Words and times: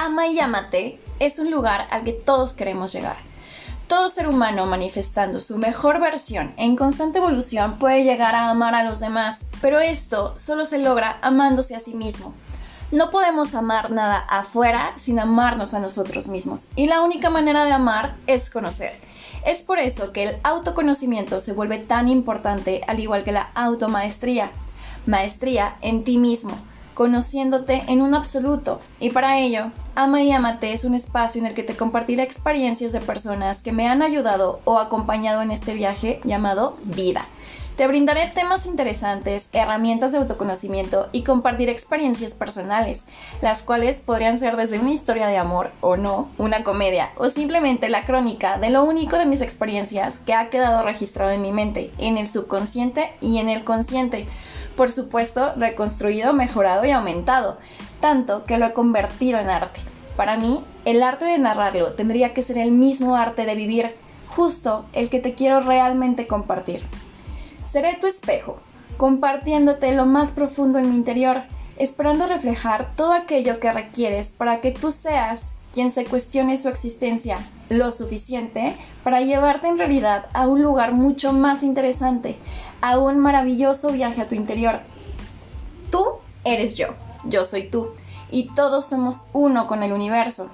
Ama 0.00 0.28
y 0.28 0.38
Amate 0.38 1.00
es 1.18 1.40
un 1.40 1.50
lugar 1.50 1.88
al 1.90 2.04
que 2.04 2.12
todos 2.12 2.52
queremos 2.52 2.92
llegar. 2.92 3.16
Todo 3.88 4.08
ser 4.08 4.28
humano 4.28 4.64
manifestando 4.64 5.40
su 5.40 5.58
mejor 5.58 5.98
versión 5.98 6.54
en 6.56 6.76
constante 6.76 7.18
evolución 7.18 7.80
puede 7.80 8.04
llegar 8.04 8.36
a 8.36 8.48
amar 8.48 8.76
a 8.76 8.84
los 8.84 9.00
demás, 9.00 9.44
pero 9.60 9.80
esto 9.80 10.38
solo 10.38 10.66
se 10.66 10.78
logra 10.78 11.18
amándose 11.20 11.74
a 11.74 11.80
sí 11.80 11.96
mismo. 11.96 12.32
No 12.92 13.10
podemos 13.10 13.56
amar 13.56 13.90
nada 13.90 14.18
afuera 14.18 14.92
sin 14.94 15.18
amarnos 15.18 15.74
a 15.74 15.80
nosotros 15.80 16.28
mismos, 16.28 16.68
y 16.76 16.86
la 16.86 17.00
única 17.00 17.28
manera 17.28 17.64
de 17.64 17.72
amar 17.72 18.14
es 18.28 18.50
conocer. 18.50 19.00
Es 19.44 19.64
por 19.64 19.80
eso 19.80 20.12
que 20.12 20.22
el 20.22 20.36
autoconocimiento 20.44 21.40
se 21.40 21.54
vuelve 21.54 21.80
tan 21.80 22.08
importante 22.08 22.82
al 22.86 23.00
igual 23.00 23.24
que 23.24 23.32
la 23.32 23.50
automaestría. 23.56 24.52
Maestría 25.06 25.76
en 25.80 26.04
ti 26.04 26.18
mismo, 26.18 26.56
conociéndote 26.98 27.84
en 27.86 28.02
un 28.02 28.16
absoluto. 28.16 28.80
Y 28.98 29.10
para 29.10 29.38
ello, 29.38 29.70
Ama 29.94 30.20
y 30.20 30.32
Amate 30.32 30.72
es 30.72 30.82
un 30.82 30.94
espacio 30.94 31.40
en 31.40 31.46
el 31.46 31.54
que 31.54 31.62
te 31.62 31.76
compartiré 31.76 32.24
experiencias 32.24 32.90
de 32.90 33.00
personas 33.00 33.62
que 33.62 33.70
me 33.70 33.88
han 33.88 34.02
ayudado 34.02 34.58
o 34.64 34.80
acompañado 34.80 35.40
en 35.40 35.52
este 35.52 35.74
viaje 35.74 36.20
llamado 36.24 36.76
vida. 36.82 37.28
Te 37.76 37.86
brindaré 37.86 38.26
temas 38.26 38.66
interesantes, 38.66 39.48
herramientas 39.52 40.10
de 40.10 40.18
autoconocimiento 40.18 41.08
y 41.12 41.22
compartir 41.22 41.68
experiencias 41.68 42.34
personales, 42.34 43.04
las 43.42 43.62
cuales 43.62 44.00
podrían 44.00 44.40
ser 44.40 44.56
desde 44.56 44.80
una 44.80 44.90
historia 44.90 45.28
de 45.28 45.38
amor 45.38 45.70
o 45.80 45.96
no, 45.96 46.28
una 46.36 46.64
comedia 46.64 47.10
o 47.16 47.30
simplemente 47.30 47.88
la 47.88 48.04
crónica 48.04 48.58
de 48.58 48.70
lo 48.70 48.82
único 48.82 49.16
de 49.16 49.26
mis 49.26 49.40
experiencias 49.40 50.18
que 50.26 50.34
ha 50.34 50.50
quedado 50.50 50.82
registrado 50.82 51.30
en 51.30 51.42
mi 51.42 51.52
mente, 51.52 51.92
en 51.98 52.18
el 52.18 52.26
subconsciente 52.26 53.12
y 53.20 53.38
en 53.38 53.48
el 53.48 53.62
consciente. 53.62 54.26
Por 54.78 54.92
supuesto, 54.92 55.54
reconstruido, 55.56 56.32
mejorado 56.32 56.84
y 56.84 56.92
aumentado, 56.92 57.58
tanto 58.00 58.44
que 58.44 58.58
lo 58.58 58.66
he 58.66 58.72
convertido 58.72 59.40
en 59.40 59.50
arte. 59.50 59.80
Para 60.16 60.36
mí, 60.36 60.64
el 60.84 61.02
arte 61.02 61.24
de 61.24 61.36
narrarlo 61.36 61.94
tendría 61.94 62.32
que 62.32 62.42
ser 62.42 62.58
el 62.58 62.70
mismo 62.70 63.16
arte 63.16 63.44
de 63.44 63.56
vivir, 63.56 63.96
justo 64.28 64.84
el 64.92 65.10
que 65.10 65.18
te 65.18 65.34
quiero 65.34 65.60
realmente 65.62 66.28
compartir. 66.28 66.84
Seré 67.64 67.96
tu 67.96 68.06
espejo, 68.06 68.60
compartiéndote 68.98 69.90
lo 69.96 70.06
más 70.06 70.30
profundo 70.30 70.78
en 70.78 70.90
mi 70.90 70.94
interior, 70.94 71.42
esperando 71.76 72.28
reflejar 72.28 72.94
todo 72.94 73.14
aquello 73.14 73.58
que 73.58 73.72
requieres 73.72 74.30
para 74.30 74.60
que 74.60 74.70
tú 74.70 74.92
seas 74.92 75.50
quien 75.78 75.92
se 75.92 76.04
cuestione 76.04 76.56
su 76.56 76.68
existencia 76.68 77.38
lo 77.68 77.92
suficiente 77.92 78.74
para 79.04 79.20
llevarte 79.20 79.68
en 79.68 79.78
realidad 79.78 80.26
a 80.32 80.48
un 80.48 80.60
lugar 80.60 80.92
mucho 80.92 81.32
más 81.32 81.62
interesante, 81.62 82.36
a 82.80 82.98
un 82.98 83.20
maravilloso 83.20 83.92
viaje 83.92 84.20
a 84.20 84.26
tu 84.26 84.34
interior. 84.34 84.80
Tú 85.92 86.04
eres 86.42 86.76
yo, 86.76 86.96
yo 87.26 87.44
soy 87.44 87.70
tú, 87.70 87.90
y 88.28 88.52
todos 88.54 88.86
somos 88.86 89.22
uno 89.32 89.68
con 89.68 89.84
el 89.84 89.92
universo. 89.92 90.50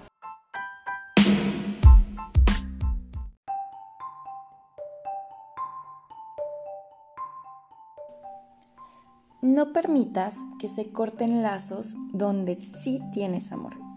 No 9.41 9.73
permitas 9.73 10.37
que 10.59 10.69
se 10.69 10.91
corten 10.91 11.43
lazos 11.43 11.97
donde 12.13 12.61
sí 12.61 13.01
tienes 13.15 13.51
amor. 13.51 13.94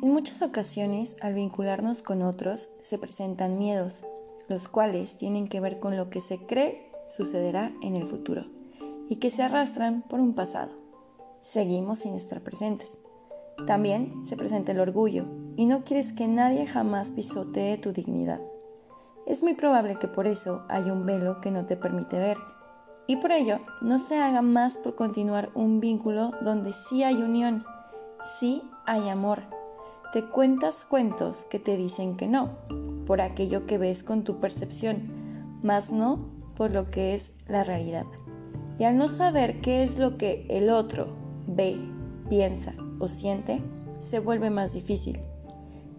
En 0.00 0.12
muchas 0.12 0.42
ocasiones, 0.42 1.16
al 1.20 1.34
vincularnos 1.34 2.02
con 2.02 2.22
otros, 2.22 2.70
se 2.82 2.98
presentan 2.98 3.58
miedos, 3.58 4.04
los 4.48 4.68
cuales 4.68 5.16
tienen 5.16 5.48
que 5.48 5.58
ver 5.58 5.80
con 5.80 5.96
lo 5.96 6.08
que 6.08 6.20
se 6.20 6.38
cree 6.38 6.92
sucederá 7.08 7.72
en 7.82 7.96
el 7.96 8.04
futuro 8.04 8.44
y 9.08 9.16
que 9.16 9.32
se 9.32 9.42
arrastran 9.42 10.02
por 10.02 10.20
un 10.20 10.34
pasado. 10.34 10.70
Seguimos 11.40 12.00
sin 12.00 12.14
estar 12.14 12.42
presentes. 12.42 12.96
También 13.66 14.24
se 14.24 14.36
presenta 14.36 14.70
el 14.70 14.78
orgullo 14.78 15.24
y 15.56 15.66
no 15.66 15.82
quieres 15.82 16.12
que 16.12 16.28
nadie 16.28 16.66
jamás 16.66 17.10
pisotee 17.10 17.76
tu 17.78 17.92
dignidad. 17.92 18.40
Es 19.26 19.42
muy 19.42 19.54
probable 19.54 19.98
que 19.98 20.06
por 20.06 20.28
eso 20.28 20.62
haya 20.68 20.92
un 20.92 21.06
velo 21.06 21.40
que 21.40 21.50
no 21.50 21.66
te 21.66 21.76
permite 21.76 22.20
ver 22.20 22.38
y 23.08 23.16
por 23.16 23.32
ello 23.32 23.58
no 23.80 23.98
se 23.98 24.16
haga 24.16 24.42
más 24.42 24.76
por 24.76 24.94
continuar 24.94 25.50
un 25.54 25.80
vínculo 25.80 26.30
donde 26.42 26.72
sí 26.72 27.02
hay 27.02 27.16
unión, 27.16 27.64
sí 28.38 28.62
hay 28.86 29.08
amor. 29.08 29.57
Te 30.12 30.24
cuentas 30.24 30.84
cuentos 30.84 31.44
que 31.50 31.58
te 31.58 31.76
dicen 31.76 32.16
que 32.16 32.26
no, 32.26 32.50
por 33.06 33.20
aquello 33.20 33.66
que 33.66 33.78
ves 33.78 34.02
con 34.02 34.24
tu 34.24 34.40
percepción, 34.40 35.10
más 35.62 35.90
no 35.90 36.18
por 36.56 36.70
lo 36.70 36.86
que 36.86 37.14
es 37.14 37.32
la 37.46 37.64
realidad. 37.64 38.06
Y 38.78 38.84
al 38.84 38.96
no 38.96 39.08
saber 39.08 39.60
qué 39.60 39.82
es 39.82 39.98
lo 39.98 40.16
que 40.16 40.46
el 40.48 40.70
otro 40.70 41.08
ve, 41.46 41.76
piensa 42.28 42.74
o 42.98 43.08
siente, 43.08 43.60
se 43.98 44.18
vuelve 44.18 44.50
más 44.50 44.72
difícil. 44.72 45.20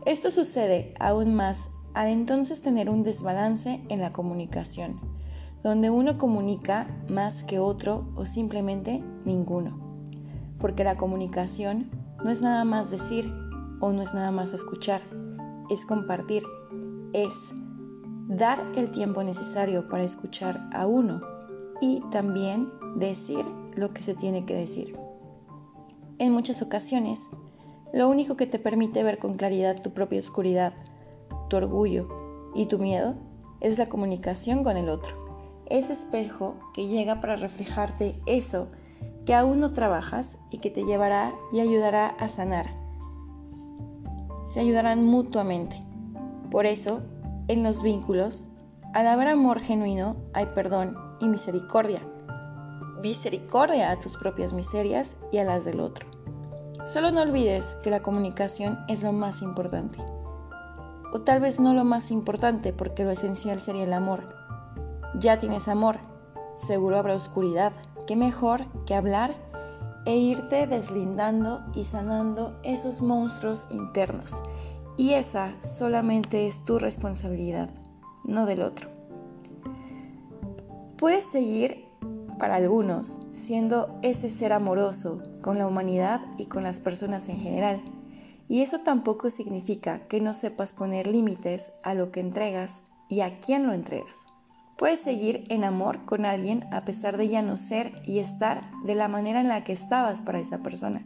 Esto 0.05 0.31
sucede 0.31 0.93
aún 0.99 1.35
más 1.35 1.69
al 1.93 2.07
entonces 2.07 2.61
tener 2.61 2.89
un 2.89 3.03
desbalance 3.03 3.81
en 3.89 4.01
la 4.01 4.11
comunicación 4.11 4.99
donde 5.63 5.89
uno 5.89 6.17
comunica 6.17 6.87
más 7.09 7.43
que 7.43 7.59
otro 7.59 8.05
o 8.15 8.25
simplemente 8.25 9.03
ninguno. 9.25 9.77
Porque 10.59 10.83
la 10.83 10.95
comunicación 10.95 11.89
no 12.23 12.31
es 12.31 12.41
nada 12.41 12.63
más 12.63 12.89
decir 12.89 13.31
o 13.79 13.91
no 13.91 14.01
es 14.01 14.13
nada 14.13 14.31
más 14.31 14.53
escuchar, 14.53 15.01
es 15.69 15.85
compartir, 15.85 16.43
es 17.13 17.33
dar 18.27 18.61
el 18.75 18.91
tiempo 18.91 19.23
necesario 19.23 19.87
para 19.87 20.03
escuchar 20.03 20.69
a 20.73 20.85
uno 20.85 21.21
y 21.81 22.01
también 22.11 22.69
decir 22.95 23.45
lo 23.75 23.93
que 23.93 24.03
se 24.03 24.13
tiene 24.13 24.45
que 24.45 24.55
decir. 24.55 24.97
En 26.17 26.31
muchas 26.31 26.61
ocasiones, 26.61 27.21
lo 27.93 28.09
único 28.09 28.35
que 28.35 28.45
te 28.45 28.59
permite 28.59 29.03
ver 29.03 29.19
con 29.19 29.35
claridad 29.35 29.81
tu 29.81 29.91
propia 29.91 30.19
oscuridad, 30.19 30.73
tu 31.49 31.57
orgullo 31.57 32.07
y 32.53 32.65
tu 32.65 32.77
miedo 32.77 33.15
es 33.61 33.77
la 33.77 33.87
comunicación 33.87 34.63
con 34.63 34.77
el 34.77 34.89
otro 34.89 35.29
ese 35.69 35.93
espejo 35.93 36.55
que 36.73 36.87
llega 36.87 37.21
para 37.21 37.35
reflejarte 37.35 38.19
eso 38.25 38.67
que 39.25 39.35
aún 39.35 39.59
no 39.59 39.71
trabajas 39.71 40.35
y 40.49 40.57
que 40.57 40.71
te 40.71 40.83
llevará 40.83 41.33
y 41.53 41.59
ayudará 41.59 42.07
a 42.07 42.27
sanar. 42.29 42.78
Se 44.49 44.59
ayudarán 44.59 45.05
mutuamente. 45.05 45.81
Por 46.51 46.65
eso, 46.65 46.99
en 47.47 47.63
los 47.63 47.81
vínculos, 47.81 48.45
al 48.93 49.07
haber 49.07 49.29
amor 49.29 49.61
genuino, 49.61 50.17
hay 50.33 50.47
perdón 50.47 50.97
y 51.21 51.27
misericordia. 51.27 52.01
Misericordia 53.01 53.91
a 53.91 53.99
tus 53.99 54.17
propias 54.17 54.51
miserias 54.51 55.15
y 55.31 55.37
a 55.37 55.45
las 55.45 55.63
del 55.63 55.79
otro. 55.79 56.05
Solo 56.85 57.11
no 57.11 57.21
olvides 57.21 57.65
que 57.83 57.89
la 57.89 58.01
comunicación 58.01 58.79
es 58.89 59.03
lo 59.03 59.13
más 59.13 59.41
importante. 59.41 59.99
O 61.13 61.21
tal 61.21 61.39
vez 61.39 61.59
no 61.59 61.73
lo 61.73 61.85
más 61.85 62.11
importante 62.11 62.73
porque 62.73 63.05
lo 63.05 63.11
esencial 63.11 63.61
sería 63.61 63.83
el 63.83 63.93
amor 63.93 64.39
ya 65.15 65.39
tienes 65.39 65.67
amor, 65.67 65.97
seguro 66.55 66.97
habrá 66.97 67.15
oscuridad. 67.15 67.73
¿Qué 68.07 68.15
mejor 68.15 68.65
que 68.85 68.95
hablar 68.95 69.33
e 70.05 70.17
irte 70.17 70.67
deslindando 70.67 71.61
y 71.75 71.83
sanando 71.83 72.59
esos 72.63 73.01
monstruos 73.01 73.67
internos? 73.71 74.43
Y 74.97 75.13
esa 75.13 75.55
solamente 75.63 76.47
es 76.47 76.65
tu 76.65 76.79
responsabilidad, 76.79 77.69
no 78.25 78.45
del 78.45 78.61
otro. 78.61 78.89
Puedes 80.97 81.25
seguir, 81.31 81.85
para 82.37 82.55
algunos, 82.55 83.17
siendo 83.31 83.97
ese 84.01 84.29
ser 84.29 84.51
amoroso 84.51 85.23
con 85.41 85.57
la 85.57 85.67
humanidad 85.67 86.21
y 86.37 86.47
con 86.47 86.63
las 86.63 86.79
personas 86.79 87.29
en 87.29 87.39
general. 87.39 87.81
Y 88.49 88.61
eso 88.61 88.79
tampoco 88.79 89.29
significa 89.29 89.99
que 90.07 90.19
no 90.19 90.33
sepas 90.33 90.73
poner 90.73 91.07
límites 91.07 91.71
a 91.83 91.93
lo 91.93 92.11
que 92.11 92.19
entregas 92.19 92.81
y 93.07 93.21
a 93.21 93.39
quién 93.39 93.65
lo 93.65 93.73
entregas. 93.73 94.17
Puedes 94.79 95.01
seguir 95.01 95.43
en 95.49 95.65
amor 95.65 96.05
con 96.05 96.23
alguien 96.23 96.63
a 96.71 96.85
pesar 96.85 97.17
de 97.17 97.27
ya 97.27 97.41
no 97.41 97.57
ser 97.57 97.91
y 98.05 98.19
estar 98.19 98.63
de 98.85 98.95
la 98.95 99.09
manera 99.09 99.41
en 99.41 99.49
la 99.49 99.65
que 99.65 99.73
estabas 99.73 100.21
para 100.21 100.39
esa 100.39 100.59
persona. 100.59 101.01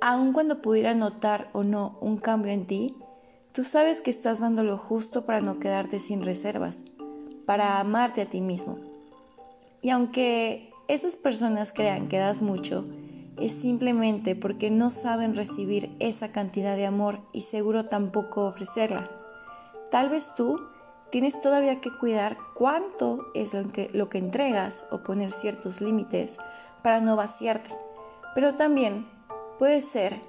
Aun 0.00 0.32
cuando 0.32 0.60
pudiera 0.60 0.92
notar 0.92 1.50
o 1.52 1.62
no 1.62 1.96
un 2.00 2.16
cambio 2.16 2.50
en 2.50 2.66
ti, 2.66 2.96
tú 3.52 3.62
sabes 3.62 4.00
que 4.00 4.10
estás 4.10 4.40
dando 4.40 4.64
lo 4.64 4.76
justo 4.76 5.24
para 5.24 5.40
no 5.40 5.60
quedarte 5.60 6.00
sin 6.00 6.20
reservas, 6.20 6.82
para 7.46 7.78
amarte 7.78 8.22
a 8.22 8.26
ti 8.26 8.40
mismo. 8.40 8.76
Y 9.80 9.90
aunque 9.90 10.72
esas 10.88 11.14
personas 11.14 11.72
crean 11.72 12.08
que 12.08 12.18
das 12.18 12.42
mucho, 12.42 12.84
es 13.38 13.52
simplemente 13.52 14.34
porque 14.34 14.68
no 14.68 14.90
saben 14.90 15.36
recibir 15.36 15.94
esa 16.00 16.26
cantidad 16.26 16.74
de 16.74 16.86
amor 16.86 17.20
y 17.32 17.42
seguro 17.42 17.86
tampoco 17.86 18.46
ofrecerla. 18.46 19.08
Tal 19.92 20.10
vez 20.10 20.34
tú 20.34 20.58
tienes 21.12 21.40
todavía 21.40 21.80
que 21.80 21.96
cuidar 21.96 22.36
cuánto 22.54 23.26
es 23.34 23.54
lo 23.54 23.68
que, 23.68 23.88
lo 23.92 24.08
que 24.08 24.18
entregas 24.18 24.84
o 24.90 25.04
poner 25.04 25.30
ciertos 25.30 25.80
límites 25.80 26.38
para 26.82 27.00
no 27.00 27.14
vaciarte. 27.14 27.70
Pero 28.34 28.54
también 28.54 29.06
puede 29.60 29.80
ser 29.80 30.20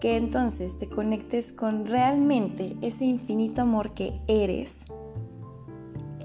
que 0.00 0.16
entonces 0.16 0.76
te 0.76 0.90
conectes 0.90 1.50
con 1.52 1.86
realmente 1.86 2.76
ese 2.82 3.06
infinito 3.06 3.62
amor 3.62 3.94
que 3.94 4.20
eres 4.26 4.84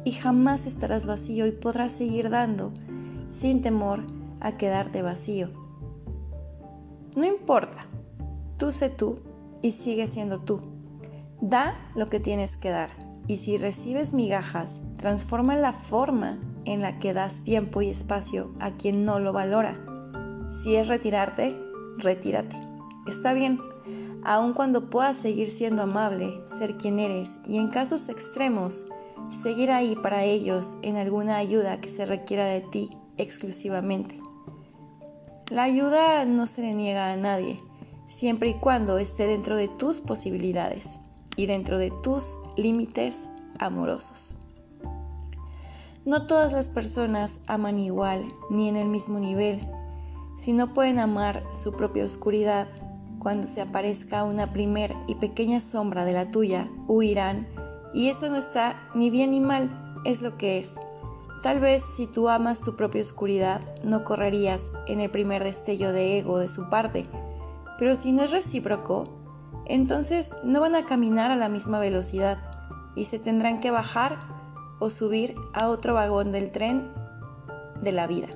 y 0.03 0.11
jamás 0.11 0.65
estarás 0.65 1.05
vacío 1.05 1.47
y 1.47 1.51
podrás 1.51 1.93
seguir 1.93 2.29
dando 2.29 2.73
sin 3.31 3.61
temor 3.61 4.01
a 4.41 4.57
quedarte 4.57 5.01
vacío. 5.01 5.49
No 7.15 7.25
importa, 7.25 7.89
Tú 8.59 8.73
sé 8.73 8.89
tú 8.89 9.19
y 9.61 9.71
sigue 9.71 10.05
siendo 10.07 10.41
tú. 10.41 10.59
Da 11.39 11.79
lo 11.95 12.07
que 12.07 12.19
tienes 12.19 12.57
que 12.57 12.69
dar. 12.69 13.08
Y 13.29 13.37
si 13.37 13.57
recibes 13.57 14.11
migajas, 14.11 14.81
transforma 14.97 15.55
la 15.55 15.71
forma 15.71 16.39
en 16.65 16.81
la 16.81 16.97
que 16.97 17.13
das 17.13 17.35
tiempo 17.43 17.83
y 17.83 17.89
espacio 17.91 18.49
a 18.59 18.71
quien 18.71 19.05
no 19.05 19.19
lo 19.19 19.33
valora. 19.33 19.75
Si 20.49 20.75
es 20.75 20.87
retirarte, 20.87 21.55
retírate. 21.99 22.55
Está 23.07 23.33
bien, 23.33 23.59
aun 24.23 24.53
cuando 24.53 24.89
puedas 24.89 25.15
seguir 25.15 25.51
siendo 25.51 25.83
amable, 25.83 26.41
ser 26.47 26.77
quien 26.77 26.97
eres 26.97 27.37
y 27.47 27.59
en 27.59 27.67
casos 27.67 28.09
extremos, 28.09 28.87
seguir 29.29 29.69
ahí 29.69 29.95
para 29.95 30.23
ellos 30.23 30.75
en 30.81 30.97
alguna 30.97 31.37
ayuda 31.37 31.81
que 31.81 31.89
se 31.89 32.07
requiera 32.07 32.47
de 32.47 32.61
ti 32.61 32.89
exclusivamente. 33.17 34.19
La 35.51 35.65
ayuda 35.65 36.25
no 36.25 36.47
se 36.47 36.63
le 36.63 36.73
niega 36.73 37.11
a 37.11 37.15
nadie, 37.15 37.59
siempre 38.07 38.49
y 38.49 38.53
cuando 38.55 38.97
esté 38.97 39.27
dentro 39.27 39.55
de 39.55 39.67
tus 39.67 40.01
posibilidades 40.01 40.99
y 41.35 41.45
dentro 41.45 41.77
de 41.77 41.91
tus 42.01 42.39
límites 42.61 43.27
amorosos. 43.59 44.35
No 46.05 46.25
todas 46.25 46.51
las 46.53 46.69
personas 46.69 47.39
aman 47.45 47.79
igual 47.79 48.25
ni 48.49 48.69
en 48.69 48.77
el 48.77 48.87
mismo 48.87 49.19
nivel. 49.19 49.61
Si 50.37 50.53
no 50.53 50.73
pueden 50.73 50.99
amar 50.99 51.43
su 51.53 51.73
propia 51.73 52.05
oscuridad, 52.05 52.67
cuando 53.19 53.47
se 53.47 53.61
aparezca 53.61 54.23
una 54.23 54.47
primer 54.47 54.95
y 55.07 55.15
pequeña 55.15 55.59
sombra 55.59 56.05
de 56.05 56.13
la 56.13 56.31
tuya, 56.31 56.69
huirán, 56.87 57.47
y 57.93 58.07
eso 58.09 58.29
no 58.29 58.37
está 58.37 58.89
ni 58.95 59.09
bien 59.09 59.31
ni 59.31 59.39
mal, 59.39 59.69
es 60.05 60.21
lo 60.21 60.37
que 60.37 60.57
es. 60.57 60.75
Tal 61.43 61.59
vez 61.59 61.83
si 61.95 62.07
tú 62.07 62.29
amas 62.29 62.61
tu 62.61 62.75
propia 62.75 63.01
oscuridad, 63.01 63.61
no 63.83 64.03
correrías 64.03 64.71
en 64.87 65.01
el 65.01 65.09
primer 65.09 65.43
destello 65.43 65.91
de 65.91 66.17
ego 66.17 66.37
de 66.37 66.47
su 66.47 66.69
parte, 66.69 67.05
pero 67.77 67.95
si 67.95 68.11
no 68.11 68.23
es 68.23 68.31
recíproco, 68.31 69.05
entonces 69.65 70.33
no 70.43 70.61
van 70.61 70.75
a 70.75 70.85
caminar 70.85 71.31
a 71.31 71.35
la 71.35 71.49
misma 71.49 71.79
velocidad 71.79 72.37
y 72.95 73.05
se 73.05 73.19
tendrán 73.19 73.59
que 73.59 73.71
bajar 73.71 74.19
o 74.79 74.89
subir 74.89 75.35
a 75.53 75.67
otro 75.67 75.93
vagón 75.93 76.31
del 76.31 76.51
tren 76.51 76.89
de 77.81 77.91
la 77.91 78.07
vida. 78.07 78.27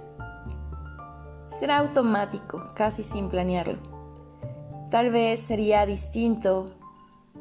Será 1.50 1.78
automático, 1.78 2.74
casi 2.76 3.04
sin 3.04 3.30
planearlo. 3.30 3.78
Tal 4.92 5.12
vez 5.12 5.42
sería 5.42 5.86
distinto 5.86 6.72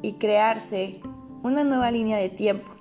y 0.01 0.13
crearse 0.13 1.01
una 1.43 1.63
nueva 1.63 1.91
línea 1.91 2.17
de 2.17 2.29
tiempo. 2.29 2.71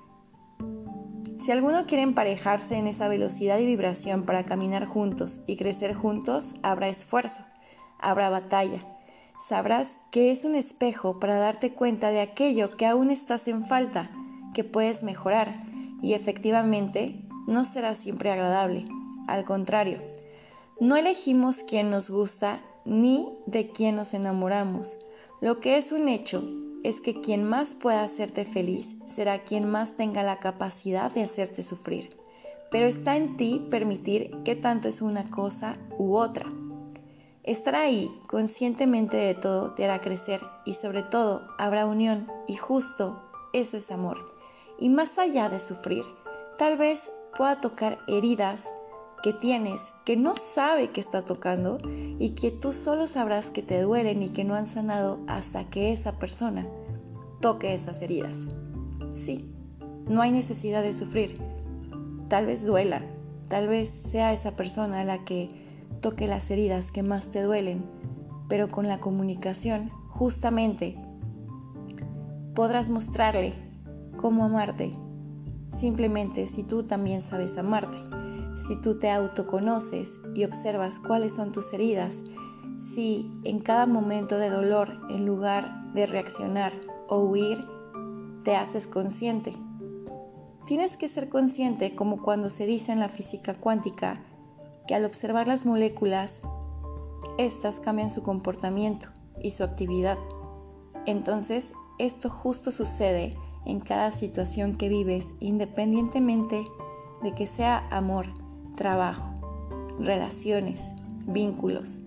Si 1.38 1.50
alguno 1.50 1.86
quiere 1.86 2.04
emparejarse 2.04 2.76
en 2.76 2.86
esa 2.86 3.08
velocidad 3.08 3.58
y 3.58 3.66
vibración 3.66 4.22
para 4.24 4.44
caminar 4.44 4.86
juntos 4.86 5.40
y 5.48 5.56
crecer 5.56 5.92
juntos, 5.94 6.54
habrá 6.62 6.88
esfuerzo, 6.88 7.40
habrá 7.98 8.30
batalla. 8.30 8.78
Sabrás 9.48 9.98
que 10.12 10.30
es 10.30 10.44
un 10.44 10.54
espejo 10.54 11.18
para 11.18 11.38
darte 11.38 11.72
cuenta 11.72 12.10
de 12.10 12.20
aquello 12.20 12.76
que 12.76 12.86
aún 12.86 13.10
estás 13.10 13.48
en 13.48 13.66
falta, 13.66 14.08
que 14.54 14.64
puedes 14.64 15.02
mejorar, 15.02 15.62
y 16.02 16.14
efectivamente 16.14 17.14
no 17.46 17.64
será 17.64 17.94
siempre 17.94 18.30
agradable. 18.30 18.86
Al 19.28 19.44
contrario, 19.44 20.00
no 20.80 20.96
elegimos 20.96 21.62
quién 21.62 21.90
nos 21.90 22.10
gusta 22.10 22.60
ni 22.84 23.28
de 23.46 23.68
quién 23.68 23.96
nos 23.96 24.14
enamoramos. 24.14 24.96
Lo 25.40 25.60
que 25.60 25.78
es 25.78 25.92
un 25.92 26.08
hecho 26.08 26.42
es 26.82 27.00
que 27.00 27.20
quien 27.20 27.44
más 27.44 27.74
pueda 27.74 28.02
hacerte 28.02 28.44
feliz 28.44 28.96
será 29.08 29.40
quien 29.40 29.68
más 29.70 29.96
tenga 29.96 30.22
la 30.22 30.38
capacidad 30.38 31.10
de 31.12 31.22
hacerte 31.22 31.62
sufrir. 31.62 32.10
Pero 32.70 32.86
está 32.86 33.16
en 33.16 33.36
ti 33.36 33.64
permitir 33.70 34.30
que 34.44 34.56
tanto 34.56 34.88
es 34.88 35.02
una 35.02 35.30
cosa 35.30 35.76
u 35.98 36.16
otra. 36.16 36.46
Estar 37.44 37.74
ahí 37.74 38.10
conscientemente 38.28 39.16
de 39.16 39.34
todo 39.34 39.72
te 39.72 39.84
hará 39.84 40.00
crecer 40.00 40.40
y 40.64 40.74
sobre 40.74 41.02
todo 41.02 41.42
habrá 41.58 41.86
unión 41.86 42.26
y 42.48 42.56
justo 42.56 43.20
eso 43.52 43.76
es 43.76 43.90
amor. 43.90 44.31
Y 44.82 44.88
más 44.88 45.16
allá 45.20 45.48
de 45.48 45.60
sufrir, 45.60 46.02
tal 46.58 46.76
vez 46.76 47.08
pueda 47.38 47.60
tocar 47.60 48.00
heridas 48.08 48.64
que 49.22 49.32
tienes 49.32 49.80
que 50.04 50.16
no 50.16 50.34
sabe 50.34 50.90
que 50.90 51.00
está 51.00 51.22
tocando 51.22 51.78
y 51.86 52.30
que 52.30 52.50
tú 52.50 52.72
solo 52.72 53.06
sabrás 53.06 53.50
que 53.50 53.62
te 53.62 53.80
duelen 53.80 54.24
y 54.24 54.30
que 54.30 54.42
no 54.42 54.56
han 54.56 54.66
sanado 54.66 55.20
hasta 55.28 55.70
que 55.70 55.92
esa 55.92 56.18
persona 56.18 56.66
toque 57.40 57.74
esas 57.74 58.02
heridas. 58.02 58.48
Sí, 59.14 59.54
no 60.08 60.20
hay 60.20 60.32
necesidad 60.32 60.82
de 60.82 60.94
sufrir. 60.94 61.38
Tal 62.28 62.46
vez 62.46 62.64
duela, 62.64 63.02
tal 63.48 63.68
vez 63.68 63.88
sea 63.88 64.32
esa 64.32 64.56
persona 64.56 65.04
la 65.04 65.24
que 65.24 65.48
toque 66.00 66.26
las 66.26 66.50
heridas 66.50 66.90
que 66.90 67.04
más 67.04 67.30
te 67.30 67.42
duelen, 67.42 67.84
pero 68.48 68.68
con 68.68 68.88
la 68.88 68.98
comunicación 68.98 69.90
justamente 70.10 70.96
podrás 72.56 72.88
mostrarle 72.88 73.70
cómo 74.16 74.44
amarte. 74.44 74.92
Simplemente 75.78 76.46
si 76.48 76.62
tú 76.62 76.84
también 76.84 77.22
sabes 77.22 77.56
amarte, 77.58 77.96
si 78.66 78.76
tú 78.76 78.98
te 78.98 79.10
autoconoces 79.10 80.12
y 80.34 80.44
observas 80.44 80.98
cuáles 80.98 81.34
son 81.34 81.52
tus 81.52 81.72
heridas, 81.72 82.22
si 82.94 83.30
en 83.44 83.60
cada 83.60 83.86
momento 83.86 84.38
de 84.38 84.50
dolor, 84.50 84.96
en 85.10 85.26
lugar 85.26 85.92
de 85.94 86.06
reaccionar 86.06 86.72
o 87.08 87.20
huir, 87.20 87.64
te 88.44 88.56
haces 88.56 88.86
consciente. 88.86 89.56
Tienes 90.66 90.96
que 90.96 91.08
ser 91.08 91.28
consciente 91.28 91.94
como 91.94 92.22
cuando 92.22 92.50
se 92.50 92.66
dice 92.66 92.92
en 92.92 93.00
la 93.00 93.08
física 93.08 93.54
cuántica 93.54 94.20
que 94.86 94.94
al 94.94 95.04
observar 95.04 95.46
las 95.46 95.64
moléculas, 95.66 96.40
éstas 97.38 97.80
cambian 97.80 98.10
su 98.10 98.22
comportamiento 98.22 99.08
y 99.40 99.52
su 99.52 99.64
actividad. 99.64 100.18
Entonces, 101.06 101.72
esto 101.98 102.30
justo 102.30 102.70
sucede 102.70 103.36
en 103.64 103.80
cada 103.80 104.10
situación 104.10 104.76
que 104.76 104.88
vives, 104.88 105.34
independientemente 105.40 106.64
de 107.22 107.34
que 107.34 107.46
sea 107.46 107.86
amor, 107.90 108.26
trabajo, 108.76 109.30
relaciones, 109.98 110.92
vínculos, 111.26 112.00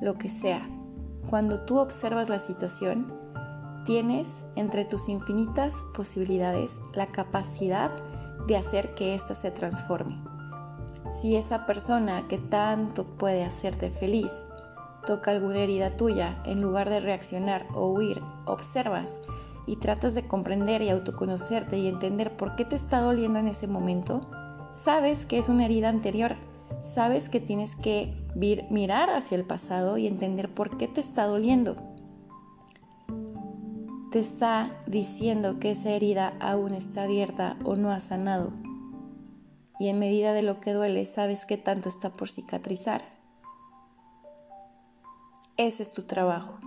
lo 0.00 0.14
que 0.18 0.30
sea. 0.30 0.68
Cuando 1.30 1.60
tú 1.64 1.78
observas 1.78 2.28
la 2.28 2.38
situación, 2.38 3.12
tienes 3.84 4.28
entre 4.56 4.84
tus 4.84 5.08
infinitas 5.08 5.74
posibilidades 5.94 6.78
la 6.92 7.06
capacidad 7.06 7.90
de 8.46 8.56
hacer 8.56 8.94
que 8.94 9.14
ésta 9.14 9.34
se 9.34 9.50
transforme. 9.50 10.18
Si 11.10 11.36
esa 11.36 11.66
persona 11.66 12.26
que 12.28 12.38
tanto 12.38 13.04
puede 13.04 13.44
hacerte 13.44 13.90
feliz 13.90 14.32
toca 15.06 15.30
alguna 15.30 15.60
herida 15.60 15.96
tuya, 15.96 16.42
en 16.44 16.60
lugar 16.60 16.90
de 16.90 17.00
reaccionar 17.00 17.64
o 17.74 17.88
huir, 17.88 18.20
observas 18.44 19.18
y 19.66 19.76
tratas 19.76 20.14
de 20.14 20.26
comprender 20.26 20.80
y 20.82 20.90
autoconocerte 20.90 21.78
y 21.78 21.88
entender 21.88 22.36
por 22.36 22.54
qué 22.54 22.64
te 22.64 22.76
está 22.76 23.00
doliendo 23.00 23.38
en 23.38 23.48
ese 23.48 23.66
momento, 23.66 24.30
sabes 24.74 25.26
que 25.26 25.38
es 25.38 25.48
una 25.48 25.64
herida 25.64 25.88
anterior, 25.88 26.36
sabes 26.82 27.28
que 27.28 27.40
tienes 27.40 27.74
que 27.74 28.14
mirar 28.34 29.10
hacia 29.10 29.36
el 29.36 29.44
pasado 29.44 29.98
y 29.98 30.06
entender 30.06 30.54
por 30.54 30.78
qué 30.78 30.86
te 30.86 31.00
está 31.00 31.26
doliendo. 31.26 31.76
Te 34.12 34.20
está 34.20 34.70
diciendo 34.86 35.58
que 35.58 35.72
esa 35.72 35.90
herida 35.90 36.34
aún 36.40 36.72
está 36.72 37.02
abierta 37.02 37.56
o 37.64 37.74
no 37.74 37.90
ha 37.90 38.00
sanado. 38.00 38.52
Y 39.78 39.88
en 39.88 39.98
medida 39.98 40.32
de 40.32 40.42
lo 40.42 40.60
que 40.60 40.72
duele, 40.72 41.04
sabes 41.04 41.44
que 41.44 41.58
tanto 41.58 41.88
está 41.88 42.10
por 42.10 42.30
cicatrizar. 42.30 43.02
Ese 45.58 45.82
es 45.82 45.92
tu 45.92 46.04
trabajo 46.04 46.58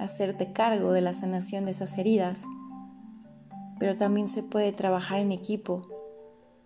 hacerte 0.00 0.52
cargo 0.52 0.92
de 0.92 1.00
la 1.00 1.12
sanación 1.12 1.64
de 1.66 1.72
esas 1.72 1.96
heridas, 1.98 2.44
pero 3.78 3.96
también 3.96 4.28
se 4.28 4.42
puede 4.42 4.72
trabajar 4.72 5.20
en 5.20 5.32
equipo 5.32 5.86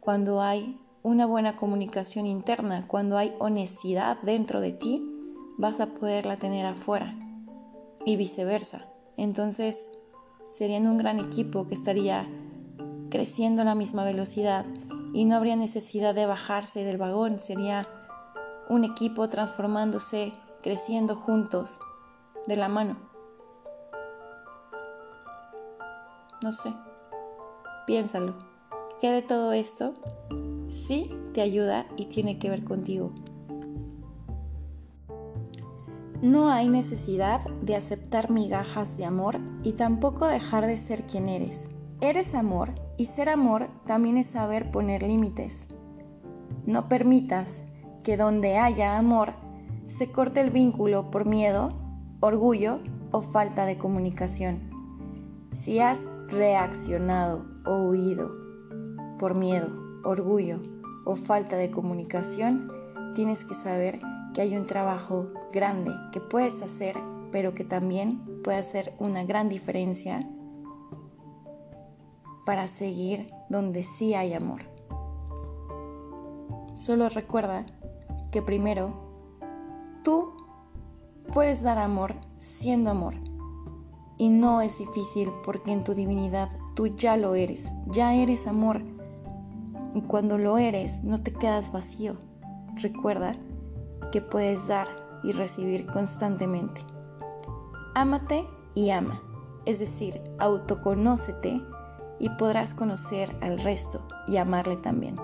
cuando 0.01 0.41
hay 0.43 0.79
una 1.03 1.27
buena 1.27 1.57
comunicación 1.57 2.27
interna, 2.27 2.87
cuando 2.89 3.19
hay 3.19 3.35
honestidad 3.39 4.19
dentro 4.23 4.61
de 4.61 4.73
ti, 4.73 5.03
vas 5.59 5.81
a 5.81 5.87
poderla 5.87 6.37
tener 6.37 6.67
afuera 6.67 7.15
y 8.05 8.17
viceversa. 8.17 8.87
Entonces 9.17 9.91
serían 10.51 10.87
un 10.87 10.99
gran 10.99 11.21
equipo 11.21 11.67
que 11.69 11.75
estaría 11.75 12.29
creciendo 13.11 13.63
a 13.63 13.65
la 13.65 13.75
misma 13.75 14.05
velocidad 14.05 14.67
y 15.13 15.25
no 15.25 15.37
habría 15.37 15.57
necesidad 15.57 16.15
de 16.15 16.27
bajarse 16.27 16.85
del 16.85 16.99
vagón, 16.99 17.39
sería 17.39 17.89
un 18.69 18.85
equipo 18.85 19.29
transformándose, 19.29 20.33
creciendo 20.63 21.17
juntos, 21.17 21.79
de 22.47 22.57
la 22.57 22.69
mano. 22.69 23.14
No 26.45 26.53
sé. 26.53 26.75
Piénsalo. 27.87 28.35
¿Qué 29.01 29.11
de 29.11 29.23
todo 29.23 29.55
esto 29.55 29.95
sí 30.69 31.11
te 31.33 31.41
ayuda 31.41 31.87
y 31.97 32.05
tiene 32.05 32.39
que 32.39 32.51
ver 32.51 32.65
contigo? 32.65 33.13
No 36.21 36.51
hay 36.51 36.69
necesidad 36.69 37.41
de 37.63 37.77
aceptar 37.77 38.31
migajas 38.31 38.99
de 38.99 39.07
amor 39.07 39.39
y 39.63 39.73
tampoco 39.73 40.27
dejar 40.27 40.67
de 40.67 40.77
ser 40.77 41.05
quien 41.05 41.31
eres. 41.31 41.71
Eres 42.03 42.35
amor 42.35 42.73
y 42.99 43.07
ser 43.07 43.31
amor 43.31 43.69
también 43.87 44.19
es 44.19 44.27
saber 44.27 44.71
poner 44.71 45.03
límites. 45.03 45.69
No 46.67 46.91
permitas 46.91 47.63
que 48.05 48.19
donde 48.19 48.59
haya 48.59 48.99
amor 48.99 49.33
se 49.87 50.13
corte 50.13 50.43
el 50.43 50.51
vínculo 50.51 51.11
por 51.11 51.25
miedo 51.25 51.73
orgullo 52.21 52.81
o 53.13 53.23
falta 53.23 53.65
de 53.65 53.79
comunicación. 53.79 54.74
Si 55.55 55.79
has 55.81 55.99
reaccionado 56.29 57.45
o 57.65 57.89
huido 57.89 58.31
por 59.19 59.35
miedo, 59.35 59.69
orgullo 60.05 60.59
o 61.05 61.17
falta 61.17 61.57
de 61.57 61.71
comunicación, 61.71 62.69
tienes 63.15 63.45
que 63.45 63.55
saber 63.55 64.01
que 64.35 64.43
hay 64.43 64.57
un 64.57 64.67
trabajo 64.67 65.29
grande 65.53 65.93
que 66.13 66.21
puedes 66.21 66.61
hacer, 66.61 66.97
pero 67.31 67.55
que 67.55 67.65
también 67.65 68.21
puede 68.43 68.59
hacer 68.59 68.93
una 68.99 69.25
gran 69.25 69.49
diferencia 69.49 70.29
para 72.45 72.67
seguir 72.67 73.31
donde 73.49 73.85
sí 73.85 74.15
hay 74.15 74.35
amor. 74.35 74.63
Solo 76.77 77.09
recuerda 77.09 77.65
que 78.33 78.43
primero 78.43 78.93
tú 80.03 80.33
puedes 81.33 81.63
dar 81.63 81.79
amor 81.79 82.15
siendo 82.39 82.91
amor. 82.91 83.15
Y 84.17 84.29
no 84.29 84.61
es 84.61 84.79
difícil 84.79 85.31
porque 85.45 85.73
en 85.73 85.85
tu 85.85 85.95
divinidad 85.95 86.49
tú 86.75 86.87
ya 86.87 87.17
lo 87.17 87.35
eres, 87.35 87.71
ya 87.89 88.15
eres 88.15 88.47
amor. 88.47 88.83
Y 89.95 90.03
cuando 90.03 90.39
lo 90.39 90.59
eres 90.59 91.03
no 91.03 91.23
te 91.23 91.33
quedas 91.33 91.73
vacío. 91.73 92.15
Recuerda 92.77 93.37
que 94.13 94.21
puedes 94.21 94.67
dar 94.67 94.89
y 95.23 95.33
recibir 95.33 95.87
constantemente. 95.87 96.81
Ámate 97.95 98.45
y 98.75 98.91
ama, 98.91 99.21
es 99.67 99.79
decir, 99.79 100.21
autoconócete 100.39 101.61
y 102.19 102.29
podrás 102.31 102.75
conocer 102.75 103.35
al 103.41 103.61
resto 103.61 104.01
y 104.27 104.37
amarle 104.37 104.77
también. 104.77 105.17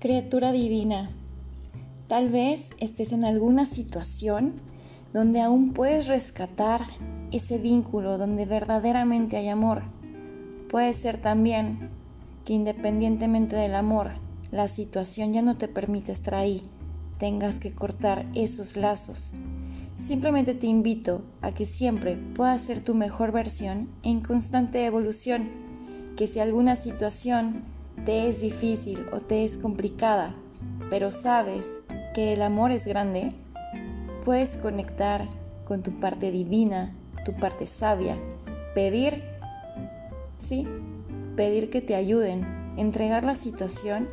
Criatura 0.00 0.50
divina, 0.50 1.10
tal 2.08 2.30
vez 2.30 2.70
estés 2.78 3.12
en 3.12 3.22
alguna 3.22 3.66
situación 3.66 4.54
donde 5.12 5.42
aún 5.42 5.74
puedes 5.74 6.06
rescatar 6.06 6.86
ese 7.32 7.58
vínculo 7.58 8.16
donde 8.16 8.46
verdaderamente 8.46 9.36
hay 9.36 9.50
amor. 9.50 9.82
Puede 10.70 10.94
ser 10.94 11.20
también 11.20 11.90
que 12.46 12.54
independientemente 12.54 13.56
del 13.56 13.74
amor, 13.74 14.12
la 14.50 14.68
situación 14.68 15.34
ya 15.34 15.42
no 15.42 15.58
te 15.58 15.68
permite 15.68 16.12
estar 16.12 16.34
ahí, 16.34 16.62
tengas 17.18 17.58
que 17.58 17.74
cortar 17.74 18.24
esos 18.34 18.78
lazos. 18.78 19.32
Simplemente 19.96 20.54
te 20.54 20.66
invito 20.66 21.20
a 21.42 21.52
que 21.52 21.66
siempre 21.66 22.16
puedas 22.36 22.62
ser 22.62 22.82
tu 22.82 22.94
mejor 22.94 23.32
versión 23.32 23.86
en 24.02 24.22
constante 24.22 24.82
evolución, 24.86 25.50
que 26.16 26.26
si 26.26 26.40
alguna 26.40 26.74
situación 26.76 27.66
te 28.04 28.28
es 28.28 28.40
difícil 28.40 29.06
o 29.12 29.20
te 29.20 29.44
es 29.44 29.56
complicada, 29.56 30.34
pero 30.88 31.10
sabes 31.10 31.80
que 32.14 32.32
el 32.32 32.42
amor 32.42 32.70
es 32.70 32.86
grande, 32.86 33.32
puedes 34.24 34.56
conectar 34.56 35.28
con 35.66 35.82
tu 35.82 35.92
parte 36.00 36.30
divina, 36.30 36.92
tu 37.24 37.32
parte 37.34 37.66
sabia, 37.66 38.16
pedir, 38.74 39.22
sí, 40.38 40.66
pedir 41.36 41.70
que 41.70 41.80
te 41.80 41.94
ayuden, 41.94 42.44
entregar 42.76 43.24
la 43.24 43.34
situación 43.34 44.08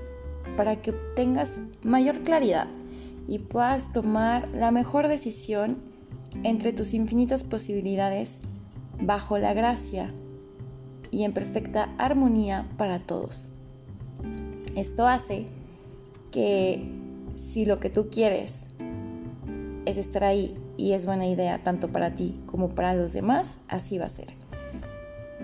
para 0.55 0.75
que 0.75 0.93
tengas 1.15 1.59
mayor 1.83 2.19
claridad 2.19 2.67
y 3.27 3.39
puedas 3.39 3.91
tomar 3.91 4.47
la 4.49 4.71
mejor 4.71 5.07
decisión 5.07 5.77
entre 6.43 6.73
tus 6.73 6.93
infinitas 6.93 7.43
posibilidades 7.43 8.37
bajo 9.01 9.37
la 9.37 9.53
gracia 9.53 10.11
y 11.11 11.23
en 11.23 11.33
perfecta 11.33 11.89
armonía 11.97 12.65
para 12.77 12.99
todos. 12.99 13.47
Esto 14.77 15.07
hace 15.07 15.47
que 16.31 16.83
si 17.33 17.65
lo 17.65 17.79
que 17.79 17.89
tú 17.89 18.09
quieres 18.11 18.67
es 19.87 19.97
estar 19.97 20.23
ahí 20.23 20.55
y 20.77 20.91
es 20.91 21.07
buena 21.07 21.25
idea 21.25 21.57
tanto 21.63 21.87
para 21.87 22.11
ti 22.11 22.35
como 22.45 22.69
para 22.69 22.93
los 22.93 23.11
demás, 23.11 23.57
así 23.67 23.97
va 23.97 24.05
a 24.05 24.09
ser. 24.09 24.27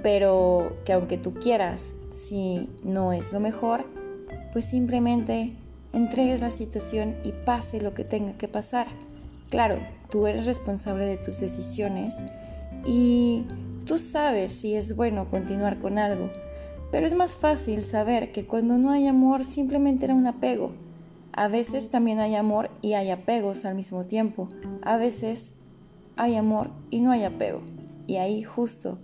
Pero 0.04 0.74
que 0.86 0.94
aunque 0.94 1.18
tú 1.18 1.34
quieras, 1.34 1.96
si 2.12 2.70
no 2.84 3.12
es 3.12 3.34
lo 3.34 3.40
mejor, 3.40 3.86
pues 4.54 4.66
simplemente 4.66 5.54
entregues 5.94 6.40
la 6.40 6.52
situación 6.52 7.16
y 7.24 7.32
pase 7.32 7.82
lo 7.82 7.96
que 7.96 8.04
tenga 8.04 8.34
que 8.34 8.48
pasar. 8.48 8.86
Claro, 9.50 9.80
tú 10.12 10.28
eres 10.28 10.46
responsable 10.46 11.08
de 11.08 11.18
tus 11.18 11.40
decisiones 11.40 12.24
y 12.86 13.46
tú 13.88 13.98
sabes 13.98 14.54
si 14.54 14.76
es 14.76 14.96
bueno 14.96 15.28
continuar 15.32 15.80
con 15.80 15.98
algo 15.98 16.30
pero 16.94 17.08
es 17.08 17.16
más 17.16 17.32
fácil 17.32 17.84
saber 17.86 18.32
que 18.32 18.46
cuando 18.46 18.78
no 18.78 18.92
hay 18.92 19.08
amor 19.08 19.46
simplemente 19.46 20.06
era 20.06 20.14
un 20.14 20.28
apego. 20.28 20.74
A 21.32 21.48
veces 21.48 21.90
también 21.90 22.20
hay 22.20 22.36
amor 22.36 22.70
y 22.84 22.94
hay 22.94 23.10
apegos 23.10 23.66
al 23.66 23.74
mismo 23.74 24.04
tiempo. 24.04 24.48
A 24.84 24.98
veces 24.98 25.54
hay 26.18 26.36
amor 26.36 26.70
y 26.92 27.00
no 27.00 27.10
hay 27.10 27.24
apego. 27.24 27.62
Y 28.06 28.18
ahí 28.18 28.44
justo 28.44 29.00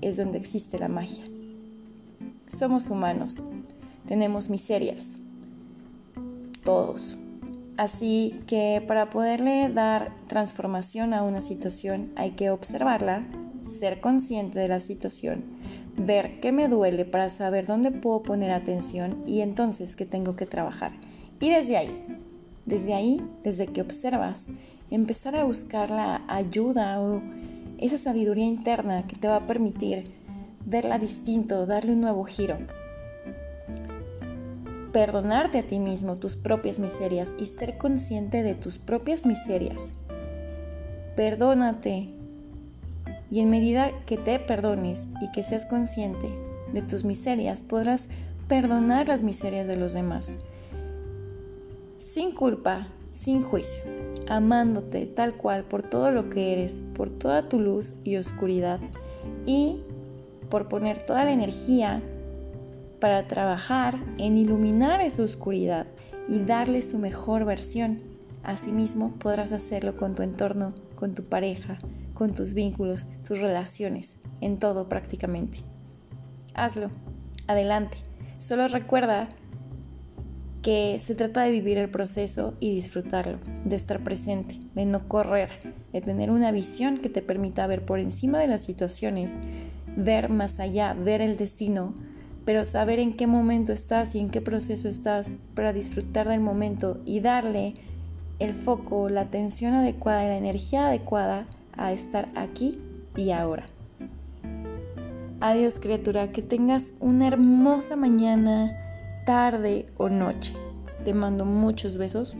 es 0.00 0.16
donde 0.16 0.38
existe 0.38 0.78
la 0.78 0.88
magia. 0.88 1.22
Somos 2.48 2.88
humanos. 2.88 3.44
Tenemos 4.06 4.48
miserias. 4.48 5.10
Todos. 6.64 7.18
Así 7.76 8.40
que 8.46 8.82
para 8.88 9.10
poderle 9.10 9.68
dar 9.68 10.14
transformación 10.28 11.12
a 11.12 11.24
una 11.24 11.42
situación 11.42 12.10
hay 12.16 12.30
que 12.30 12.48
observarla, 12.48 13.26
ser 13.68 14.00
consciente 14.00 14.58
de 14.58 14.68
la 14.68 14.80
situación 14.80 15.44
ver 15.98 16.40
qué 16.40 16.52
me 16.52 16.68
duele 16.68 17.04
para 17.04 17.28
saber 17.28 17.66
dónde 17.66 17.90
puedo 17.90 18.22
poner 18.22 18.52
atención 18.52 19.24
y 19.26 19.40
entonces 19.40 19.96
qué 19.96 20.06
tengo 20.06 20.36
que 20.36 20.46
trabajar. 20.46 20.92
Y 21.40 21.50
desde 21.50 21.76
ahí, 21.76 21.90
desde 22.66 22.94
ahí, 22.94 23.20
desde 23.44 23.66
que 23.66 23.80
observas, 23.80 24.48
empezar 24.90 25.36
a 25.36 25.44
buscar 25.44 25.90
la 25.90 26.22
ayuda 26.28 27.00
o 27.00 27.20
esa 27.78 27.98
sabiduría 27.98 28.46
interna 28.46 29.06
que 29.06 29.16
te 29.16 29.28
va 29.28 29.36
a 29.36 29.46
permitir 29.46 30.10
verla 30.66 30.98
distinto, 30.98 31.66
darle 31.66 31.92
un 31.92 32.00
nuevo 32.00 32.24
giro. 32.24 32.56
Perdonarte 34.92 35.58
a 35.58 35.62
ti 35.62 35.78
mismo 35.78 36.16
tus 36.16 36.36
propias 36.36 36.78
miserias 36.78 37.36
y 37.38 37.46
ser 37.46 37.76
consciente 37.76 38.42
de 38.42 38.54
tus 38.54 38.78
propias 38.78 39.26
miserias. 39.26 39.90
Perdónate, 41.14 42.08
y 43.30 43.40
en 43.40 43.50
medida 43.50 43.92
que 44.06 44.16
te 44.16 44.38
perdones 44.38 45.08
y 45.20 45.30
que 45.32 45.42
seas 45.42 45.66
consciente 45.66 46.28
de 46.72 46.82
tus 46.82 47.04
miserias, 47.04 47.62
podrás 47.62 48.08
perdonar 48.48 49.08
las 49.08 49.22
miserias 49.22 49.66
de 49.68 49.76
los 49.76 49.92
demás. 49.92 50.38
Sin 51.98 52.32
culpa, 52.32 52.86
sin 53.12 53.42
juicio, 53.42 53.80
amándote 54.28 55.06
tal 55.06 55.34
cual 55.34 55.64
por 55.64 55.82
todo 55.82 56.10
lo 56.10 56.30
que 56.30 56.52
eres, 56.52 56.82
por 56.96 57.10
toda 57.10 57.48
tu 57.48 57.60
luz 57.60 57.94
y 58.04 58.16
oscuridad 58.16 58.80
y 59.44 59.80
por 60.50 60.68
poner 60.68 61.02
toda 61.04 61.24
la 61.24 61.32
energía 61.32 62.00
para 63.00 63.28
trabajar 63.28 63.98
en 64.18 64.36
iluminar 64.36 65.00
esa 65.00 65.22
oscuridad 65.22 65.86
y 66.28 66.40
darle 66.40 66.82
su 66.82 66.98
mejor 66.98 67.44
versión. 67.44 68.00
Asimismo, 68.42 69.12
podrás 69.18 69.52
hacerlo 69.52 69.96
con 69.96 70.14
tu 70.14 70.22
entorno, 70.22 70.72
con 70.94 71.14
tu 71.14 71.24
pareja, 71.24 71.78
con 72.18 72.34
tus 72.34 72.52
vínculos, 72.52 73.06
tus 73.24 73.40
relaciones, 73.40 74.18
en 74.40 74.58
todo 74.58 74.88
prácticamente. 74.88 75.58
Hazlo, 76.52 76.90
adelante. 77.46 77.98
Solo 78.38 78.66
recuerda 78.66 79.28
que 80.60 80.98
se 80.98 81.14
trata 81.14 81.42
de 81.42 81.52
vivir 81.52 81.78
el 81.78 81.88
proceso 81.88 82.54
y 82.58 82.74
disfrutarlo, 82.74 83.38
de 83.64 83.76
estar 83.76 84.02
presente, 84.02 84.58
de 84.74 84.84
no 84.84 85.06
correr, 85.06 85.50
de 85.92 86.00
tener 86.00 86.32
una 86.32 86.50
visión 86.50 86.98
que 86.98 87.08
te 87.08 87.22
permita 87.22 87.68
ver 87.68 87.84
por 87.84 88.00
encima 88.00 88.40
de 88.40 88.48
las 88.48 88.62
situaciones, 88.62 89.38
ver 89.96 90.28
más 90.28 90.58
allá, 90.58 90.94
ver 90.94 91.20
el 91.20 91.36
destino, 91.36 91.94
pero 92.44 92.64
saber 92.64 92.98
en 92.98 93.16
qué 93.16 93.28
momento 93.28 93.72
estás 93.72 94.16
y 94.16 94.18
en 94.18 94.30
qué 94.30 94.40
proceso 94.40 94.88
estás 94.88 95.36
para 95.54 95.72
disfrutar 95.72 96.28
del 96.28 96.40
momento 96.40 97.00
y 97.04 97.20
darle 97.20 97.74
el 98.40 98.54
foco, 98.54 99.08
la 99.08 99.20
atención 99.20 99.74
adecuada 99.74 100.24
y 100.24 100.28
la 100.28 100.36
energía 100.36 100.88
adecuada 100.88 101.46
a 101.78 101.92
estar 101.92 102.28
aquí 102.34 102.78
y 103.16 103.30
ahora. 103.30 103.66
Adiós 105.40 105.78
criatura, 105.78 106.32
que 106.32 106.42
tengas 106.42 106.92
una 107.00 107.28
hermosa 107.28 107.96
mañana, 107.96 108.76
tarde 109.24 109.86
o 109.96 110.08
noche. 110.08 110.52
Te 111.04 111.14
mando 111.14 111.44
muchos 111.44 111.96
besos 111.96 112.34